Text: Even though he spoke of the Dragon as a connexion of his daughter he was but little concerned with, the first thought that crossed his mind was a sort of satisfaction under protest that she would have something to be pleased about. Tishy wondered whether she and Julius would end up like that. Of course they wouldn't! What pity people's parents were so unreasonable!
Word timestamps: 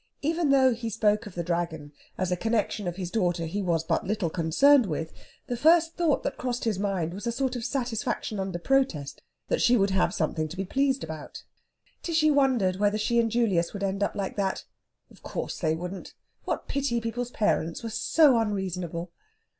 Even 0.23 0.49
though 0.49 0.73
he 0.73 0.89
spoke 0.89 1.27
of 1.27 1.35
the 1.35 1.43
Dragon 1.43 1.91
as 2.17 2.31
a 2.31 2.35
connexion 2.35 2.87
of 2.87 2.95
his 2.95 3.11
daughter 3.11 3.45
he 3.45 3.61
was 3.61 3.83
but 3.83 4.03
little 4.03 4.31
concerned 4.31 4.87
with, 4.87 5.13
the 5.45 5.55
first 5.55 5.93
thought 5.95 6.23
that 6.23 6.39
crossed 6.39 6.63
his 6.63 6.79
mind 6.79 7.13
was 7.13 7.27
a 7.27 7.31
sort 7.31 7.55
of 7.55 7.63
satisfaction 7.63 8.39
under 8.39 8.57
protest 8.57 9.21
that 9.47 9.61
she 9.61 9.77
would 9.77 9.91
have 9.91 10.11
something 10.11 10.47
to 10.47 10.57
be 10.57 10.65
pleased 10.65 11.03
about. 11.03 11.43
Tishy 12.01 12.31
wondered 12.31 12.77
whether 12.77 12.97
she 12.97 13.19
and 13.19 13.29
Julius 13.29 13.73
would 13.73 13.83
end 13.83 14.01
up 14.01 14.15
like 14.15 14.37
that. 14.37 14.65
Of 15.11 15.21
course 15.21 15.59
they 15.59 15.75
wouldn't! 15.75 16.15
What 16.45 16.67
pity 16.67 16.99
people's 16.99 17.29
parents 17.29 17.83
were 17.83 17.91
so 17.91 18.39
unreasonable! 18.39 19.11